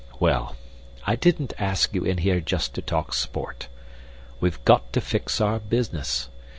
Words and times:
Well, 0.19 0.55
I 1.05 1.15
didn't 1.15 1.53
ask 1.59 1.93
you 1.93 2.03
in 2.03 2.17
here 2.17 2.39
just 2.41 2.73
to 2.73 2.81
talk 2.81 3.13
sport. 3.13 3.67
We've 4.39 4.65
got 4.65 4.91
to 4.93 4.99
fix 4.99 5.39
our 5.39 5.59
business. 5.59 6.27